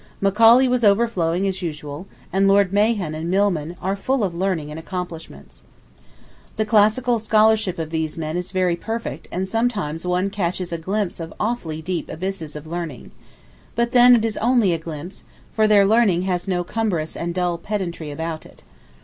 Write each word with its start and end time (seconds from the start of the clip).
Macaulay 0.19 0.67
was 0.67 0.83
overflowing 0.83 1.45
as 1.45 1.61
usual, 1.61 2.07
and 2.33 2.47
Lord 2.47 2.73
Mahon 2.73 3.13
and 3.13 3.29
Milman 3.29 3.75
are 3.83 3.95
full 3.95 4.23
of 4.23 4.33
learning 4.33 4.71
and 4.71 4.79
accomplishments. 4.79 5.61
The 6.55 6.65
classical 6.65 7.19
scholarship 7.19 7.77
of 7.77 7.91
these 7.91 8.17
men 8.17 8.35
is 8.35 8.51
very 8.51 8.75
perfect 8.75 9.27
and 9.31 9.47
sometimes 9.47 10.03
one 10.03 10.31
catches 10.31 10.71
a 10.73 10.79
glimpse 10.79 11.19
of 11.19 11.35
awfully 11.39 11.83
deep 11.83 12.09
abysses 12.09 12.55
of 12.55 12.65
learning. 12.65 13.11
But 13.75 13.91
then 13.91 14.15
it 14.15 14.25
is 14.25 14.37
only 14.37 14.73
a 14.73 14.79
glimpse, 14.79 15.23
for 15.53 15.67
their 15.67 15.85
learning 15.85 16.23
has 16.23 16.47
no 16.47 16.63
cumbrous 16.63 17.15
and 17.15 17.35
dull 17.35 17.59
pedantry 17.59 18.09
about 18.09 18.43
it. 18.43 18.63